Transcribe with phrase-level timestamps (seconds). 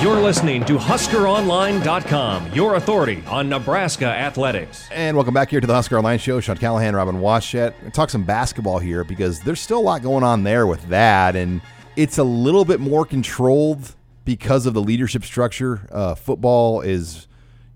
[0.00, 4.88] You're listening to HuskerOnline.com, your authority on Nebraska athletics.
[4.90, 6.40] And welcome back here to the Husker Online Show.
[6.40, 7.74] Sean Callahan, Robin Washut.
[7.92, 11.60] Talk some basketball here because there's still a lot going on there with that, and
[11.96, 13.94] it's a little bit more controlled
[14.24, 15.86] because of the leadership structure.
[15.92, 17.28] Uh, football is,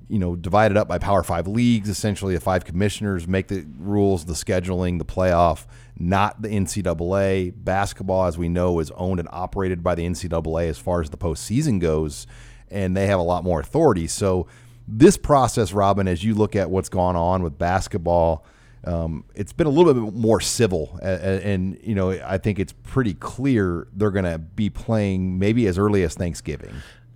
[0.09, 1.89] you know, divided up by Power Five leagues.
[1.89, 5.67] Essentially, the five commissioners make the rules, the scheduling, the playoff.
[5.99, 7.53] Not the NCAA.
[7.57, 11.17] Basketball, as we know, is owned and operated by the NCAA as far as the
[11.17, 12.27] postseason goes,
[12.71, 14.07] and they have a lot more authority.
[14.07, 14.47] So,
[14.87, 18.45] this process, Robin, as you look at what's gone on with basketball,
[18.87, 22.73] um, it's been a little bit more civil, and, and you know I think it's
[22.73, 26.75] pretty clear they're going to be playing maybe as early as Thanksgiving.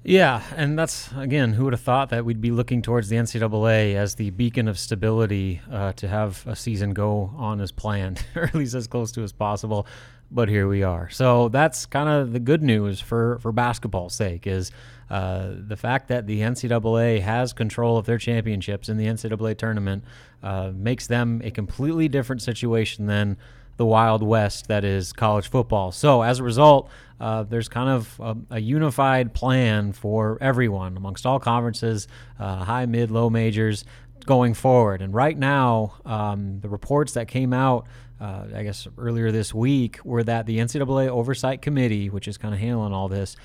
[0.08, 3.94] Yeah, and that's again, who would have thought that we'd be looking towards the NCAA
[3.94, 8.44] as the beacon of stability uh, to have a season go on as planned, or
[8.44, 9.86] at least as close to as possible.
[10.30, 11.10] But here we are.
[11.10, 14.72] So that's kind of the good news for for basketball's sake is
[15.10, 20.04] uh, the fact that the NCAA has control of their championships in the NCAA tournament
[20.42, 23.36] uh, makes them a completely different situation than
[23.78, 25.92] the Wild West that is college football.
[25.92, 26.90] So as a result,
[27.20, 32.06] uh, there's kind of a, a, unified plan for everyone amongst all conferences,
[32.38, 33.84] uh, high, mid, low majors
[34.26, 35.00] going forward.
[35.00, 37.86] And right now, um, the reports that came out,
[38.20, 42.52] uh, I guess earlier this week, were that the NCAA Oversight Committee, which is kind
[42.52, 43.36] of handling all this,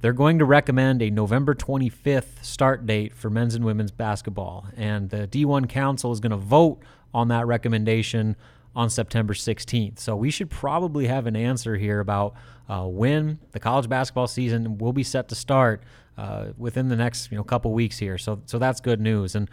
[0.00, 4.66] they're going to recommend a November 25th start date for men's and women's basketball.
[4.76, 6.80] And the D1 Council is going to vote
[7.12, 8.36] on that recommendation
[8.74, 9.98] on September 16th.
[9.98, 12.34] So we should probably have an answer here about
[12.68, 15.82] uh, when the college basketball season will be set to start
[16.16, 18.18] uh, within the next you know couple weeks here.
[18.18, 19.34] So so that's good news.
[19.34, 19.50] And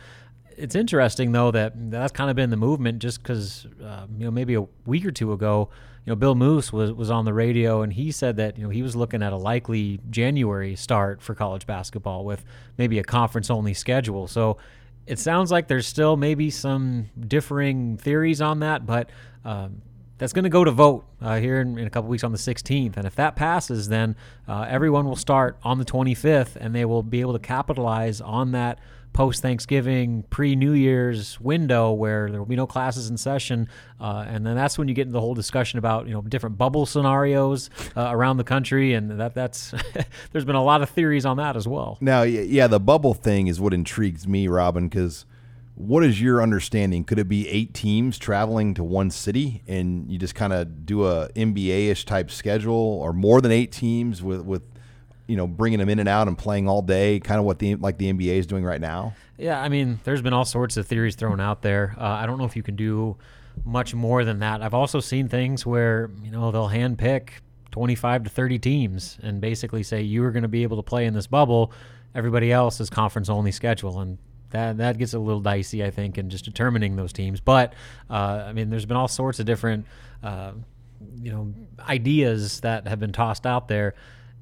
[0.56, 4.32] it's interesting though that that's kind of been the movement just because uh, you know
[4.32, 5.70] maybe a week or two ago
[6.06, 8.70] you know Bill Moos was was on the radio and he said that you know
[8.70, 12.44] he was looking at a likely January start for college basketball with
[12.78, 14.28] maybe a conference only schedule.
[14.28, 14.58] So
[15.08, 19.09] it sounds like there's still maybe some differing theories on that, but
[19.45, 19.81] um,
[20.18, 22.38] that's going to go to vote uh, here in, in, a couple weeks on the
[22.38, 22.97] 16th.
[22.97, 24.16] And if that passes, then
[24.47, 28.51] uh, everyone will start on the 25th and they will be able to capitalize on
[28.51, 28.79] that
[29.17, 33.67] post Thanksgiving, pre New Year's window where there will be no classes in session,
[34.00, 36.55] uh, and then that's when you get into the whole discussion about you know different
[36.55, 39.73] bubble scenarios uh, around the country, and that that's
[40.31, 41.97] there's been a lot of theories on that as well.
[42.00, 45.25] Now, yeah, the bubble thing is what intrigues me, Robin, because
[45.73, 47.03] what is your understanding?
[47.03, 51.07] Could it be eight teams traveling to one city, and you just kind of do
[51.07, 54.61] a NBA ish type schedule, or more than eight teams with with
[55.28, 57.76] you know, bringing them in and out and playing all day, kind of what the
[57.76, 59.14] like the NBA is doing right now?
[59.38, 61.96] Yeah, I mean, there's been all sorts of theories thrown out there.
[61.98, 63.18] Uh, I don't know if you can do
[63.66, 64.62] much more than that.
[64.62, 69.42] I've also seen things where you know they'll hand pick 25 to 30 teams and
[69.42, 71.72] basically say you are going to be able to play in this bubble.
[72.16, 74.18] Everybody else is conference only schedule, and
[74.52, 77.42] that that gets a little dicey, I think, in just determining those teams.
[77.42, 77.74] But
[78.09, 79.86] uh, I mean, there's been all sorts of different.
[80.24, 80.54] Uh,
[81.22, 81.54] you know,
[81.88, 83.94] ideas that have been tossed out there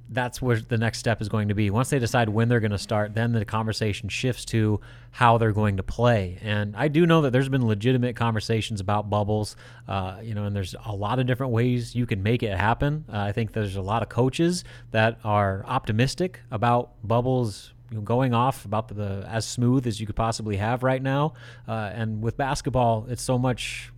[0.10, 1.70] that's where the next step is going to be.
[1.70, 4.80] Once they decide when they're going to start, then the conversation shifts to
[5.12, 6.38] how they're going to play.
[6.42, 9.56] And I do know that there's been legitimate conversations about bubbles,
[9.88, 13.06] uh, you know, and there's a lot of different ways you can make it happen.
[13.12, 17.74] Uh, I think there's a lot of coaches that are optimistic about bubbles
[18.04, 21.34] going off about the, the, as smooth as you could possibly have right now.
[21.68, 23.92] Uh, and with basketball, it's so much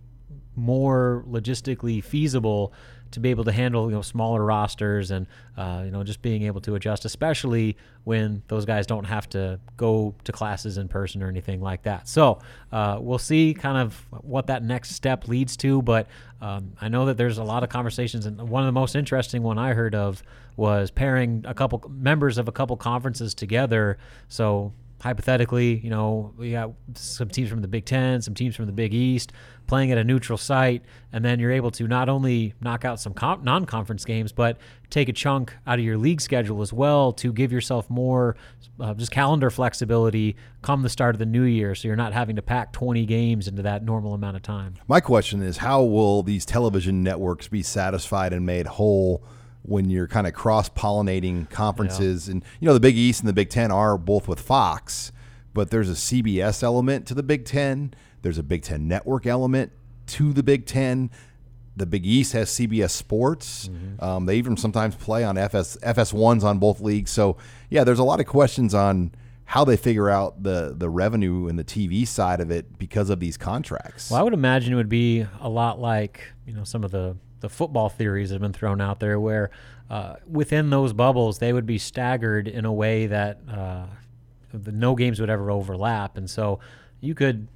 [0.58, 2.72] more logistically feasible
[3.10, 5.26] to be able to handle you know smaller rosters and
[5.56, 9.58] uh, you know just being able to adjust, especially when those guys don't have to
[9.76, 12.08] go to classes in person or anything like that.
[12.08, 12.40] So
[12.72, 15.82] uh, we'll see kind of what that next step leads to.
[15.82, 16.06] But
[16.40, 19.42] um, I know that there's a lot of conversations, and one of the most interesting
[19.42, 20.22] one I heard of
[20.56, 23.98] was pairing a couple members of a couple conferences together.
[24.28, 28.66] So hypothetically, you know, we got some teams from the Big Ten, some teams from
[28.66, 29.32] the Big East
[29.68, 30.82] playing at a neutral site,
[31.12, 34.56] and then you're able to not only knock out some com- non-conference games, but
[34.90, 38.34] take a chunk out of your league schedule as well to give yourself more
[38.80, 42.36] uh, just calendar flexibility come the start of the new year, so you're not having
[42.36, 44.74] to pack 20 games into that normal amount of time.
[44.88, 49.22] My question is, how will these television networks be satisfied and made whole?
[49.68, 52.26] When you're kind of cross pollinating conferences.
[52.26, 52.32] Yeah.
[52.32, 55.12] And, you know, the Big East and the Big Ten are both with Fox,
[55.52, 57.92] but there's a CBS element to the Big Ten.
[58.22, 59.72] There's a Big Ten network element
[60.08, 61.10] to the Big Ten.
[61.76, 63.68] The Big East has CBS Sports.
[63.68, 64.04] Mm-hmm.
[64.04, 67.10] Um, they even sometimes play on FS FS1s on both leagues.
[67.10, 67.36] So,
[67.70, 69.12] yeah, there's a lot of questions on
[69.44, 73.20] how they figure out the the revenue and the TV side of it because of
[73.20, 74.10] these contracts.
[74.10, 77.16] Well, I would imagine it would be a lot like you know some of the
[77.40, 79.50] the football theories have been thrown out there, where
[79.90, 83.86] uh, within those bubbles they would be staggered in a way that uh,
[84.52, 86.58] the no games would ever overlap, and so
[87.00, 87.48] you could,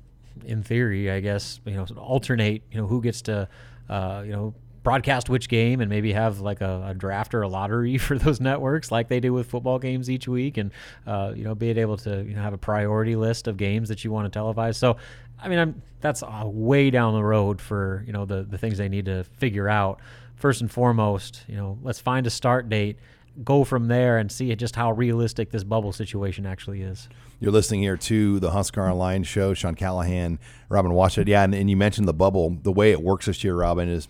[0.45, 3.49] in theory, I guess, you know, alternate, you know, who gets to,
[3.89, 7.49] uh, you know, broadcast which game and maybe have like a, a, draft or a
[7.49, 10.73] lottery for those networks like they do with football games each week and
[11.07, 14.05] uh, you know being able to you know have a priority list of games that
[14.05, 14.97] you want to televise so
[15.41, 18.79] i mean I'm, that's uh, way down the road for you know the, the things
[18.79, 20.01] they need to figure out
[20.35, 22.99] first and foremost you know let's find a start date
[23.45, 27.09] go from there and see just how realistic this bubble situation actually is
[27.43, 29.53] you're listening here to the Husker Online show.
[29.53, 30.39] Sean Callahan,
[30.69, 31.27] Robin Washut.
[31.27, 32.57] Yeah, and, and you mentioned the bubble.
[32.63, 34.07] The way it works this year, Robin, is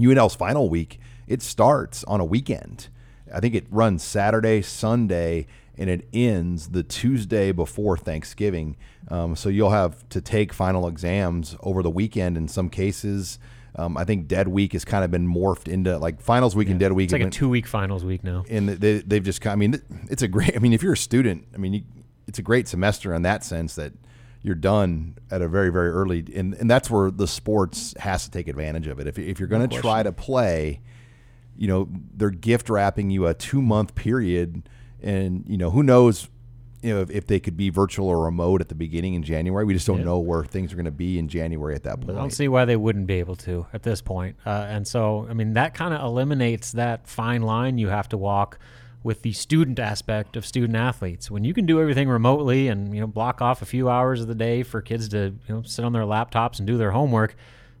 [0.00, 2.88] UNL's final week, it starts on a weekend.
[3.32, 5.46] I think it runs Saturday, Sunday,
[5.76, 8.76] and it ends the Tuesday before Thanksgiving.
[9.08, 13.38] Um, so you'll have to take final exams over the weekend in some cases.
[13.78, 16.72] Um, I think Dead Week has kind of been morphed into like finals week yeah,
[16.72, 17.06] and Dead Week.
[17.06, 18.44] It's like a two week finals week now.
[18.48, 21.46] And they, they've just, I mean, it's a great, I mean, if you're a student,
[21.54, 21.82] I mean, you,
[22.26, 23.92] it's a great semester in that sense that
[24.46, 28.30] you're done at a very very early and, and that's where the sports has to
[28.30, 30.80] take advantage of it if, if you're going to try to play
[31.56, 34.68] you know they're gift wrapping you a two month period
[35.02, 36.28] and you know who knows
[36.82, 39.64] you know if, if, they could be virtual or remote at the beginning in January.
[39.64, 40.04] We just don't yeah.
[40.04, 42.16] know where things are going to be in January at that point.
[42.16, 44.36] I don't see why they wouldn't be able to at this point.
[44.46, 48.16] Uh, and so, I mean, that kind of eliminates that fine line you have to
[48.16, 48.58] walk
[49.06, 51.30] with the student aspect of student athletes.
[51.30, 54.26] When you can do everything remotely and you know block off a few hours of
[54.26, 57.36] the day for kids to you know sit on their laptops and do their homework,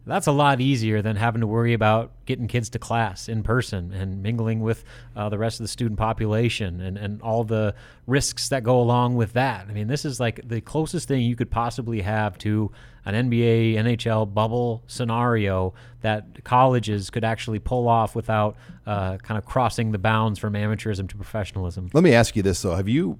[0.06, 3.92] that's a lot easier than having to worry about getting kids to class in person
[3.92, 4.84] and mingling with
[5.16, 7.74] uh, the rest of the student population and, and all the
[8.06, 9.66] risks that go along with that.
[9.68, 12.70] I mean, this is like the closest thing you could possibly have to
[13.04, 18.56] an NBA, NHL bubble scenario that colleges could actually pull off without
[18.86, 21.90] uh, kind of crossing the bounds from amateurism to professionalism.
[21.92, 22.76] Let me ask you this, though.
[22.76, 23.18] Have you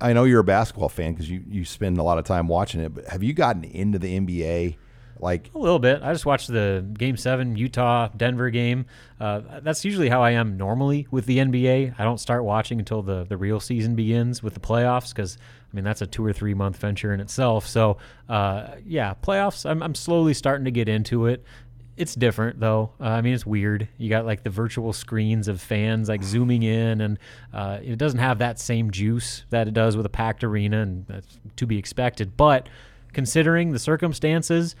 [0.00, 2.80] I know you're a basketball fan because you, you spend a lot of time watching
[2.80, 4.76] it, but have you gotten into the NBA
[5.20, 6.02] like a little bit.
[6.02, 8.86] I just watched the Game Seven Utah Denver game.
[9.20, 11.94] Uh, that's usually how I am normally with the NBA.
[11.98, 15.38] I don't start watching until the the real season begins with the playoffs because
[15.72, 17.66] I mean that's a two or three month venture in itself.
[17.66, 17.98] So
[18.28, 19.68] uh, yeah, playoffs.
[19.68, 21.44] I'm I'm slowly starting to get into it.
[21.96, 22.92] It's different though.
[23.00, 23.88] Uh, I mean, it's weird.
[23.96, 27.18] You got like the virtual screens of fans like zooming in, and
[27.54, 31.06] uh, it doesn't have that same juice that it does with a packed arena, and
[31.06, 32.36] that's to be expected.
[32.36, 32.68] But
[33.14, 34.76] considering the circumstances,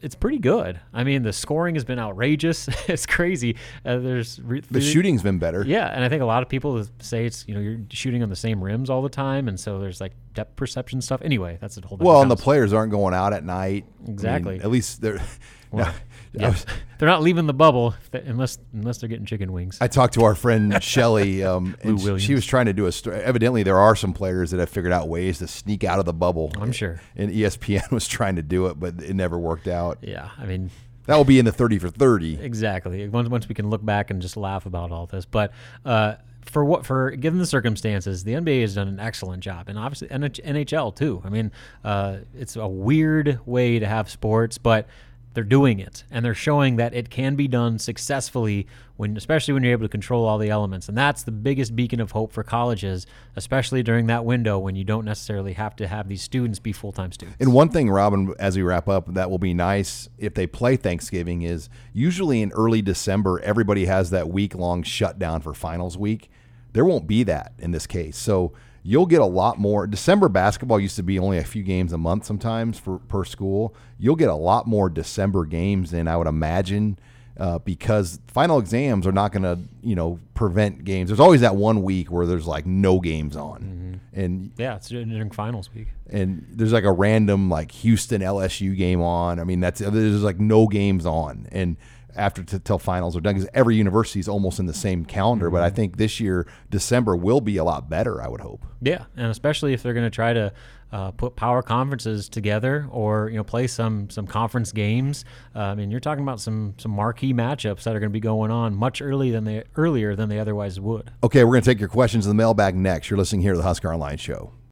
[0.00, 0.80] it's pretty good.
[0.92, 2.68] I mean, the scoring has been outrageous.
[2.88, 3.56] it's crazy.
[3.84, 5.64] Uh, there's re- the shooting's been better.
[5.66, 8.28] Yeah, and I think a lot of people say it's you know you're shooting on
[8.28, 11.20] the same rims all the time, and so there's like depth perception stuff.
[11.22, 11.98] Anyway, that's a whole.
[11.98, 13.84] Well, and the players aren't going out at night.
[14.06, 14.54] Exactly.
[14.54, 15.20] I mean, at least they're.
[15.70, 15.92] Well,
[16.32, 16.50] yeah.
[16.50, 16.66] was,
[16.98, 19.78] they're not leaving the bubble they, unless unless they're getting chicken wings.
[19.80, 21.42] I talked to our friend Shelly.
[21.42, 23.16] Um, and she was trying to do a story.
[23.20, 26.12] Evidently, there are some players that have figured out ways to sneak out of the
[26.12, 26.52] bubble.
[26.60, 27.00] I'm sure.
[27.16, 29.98] And ESPN was trying to do it, but it never worked out.
[30.02, 30.70] Yeah, I mean.
[31.06, 32.38] That will be in the 30 for 30.
[32.38, 33.08] Exactly.
[33.08, 35.24] Once, once we can look back and just laugh about all this.
[35.24, 35.52] But
[35.86, 36.16] uh,
[36.50, 40.08] for what for given the circumstances, the NBA has done an excellent job, and obviously
[40.08, 41.22] NHL too.
[41.24, 41.52] I mean,
[41.84, 44.86] uh, it's a weird way to have sports, but
[45.34, 48.66] they're doing it and they're showing that it can be done successfully
[48.96, 50.88] when especially when you're able to control all the elements.
[50.88, 54.84] And that's the biggest beacon of hope for colleges especially during that window when you
[54.84, 57.36] don't necessarily have to have these students be full-time students.
[57.40, 60.76] And one thing robin as we wrap up that will be nice if they play
[60.76, 66.30] thanksgiving is usually in early december everybody has that week long shutdown for finals week.
[66.72, 68.16] There won't be that in this case.
[68.16, 68.52] So
[68.88, 69.86] you'll get a lot more.
[69.86, 73.74] December basketball used to be only a few games a month sometimes for per school.
[73.98, 76.98] You'll get a lot more December games than I would imagine.
[77.36, 81.08] Uh, because final exams are not going to, you know, prevent games.
[81.08, 84.20] There's always that one week where there's like no games on, mm-hmm.
[84.20, 85.86] and yeah, it's during finals week.
[86.10, 89.38] And there's like a random like Houston LSU game on.
[89.38, 91.76] I mean, that's there's like no games on, and
[92.18, 95.46] after t- till finals are done because every university is almost in the same calendar.
[95.46, 95.54] Mm-hmm.
[95.54, 95.76] But I mm-hmm.
[95.76, 98.20] think this year December will be a lot better.
[98.20, 98.66] I would hope.
[98.80, 100.52] Yeah, and especially if they're going to try to
[100.90, 105.24] uh, put power conferences together or you know play some some conference games.
[105.54, 108.20] Uh, I mean, you're talking about some some marquee matchups that are going to be
[108.20, 111.10] going on much early than they earlier than they otherwise would.
[111.22, 113.10] Okay, we're going to take your questions in the mailbag next.
[113.10, 114.52] You're listening here to the Husker Online Show.